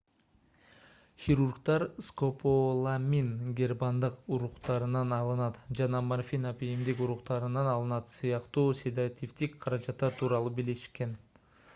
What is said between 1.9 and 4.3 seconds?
скополамин гербандын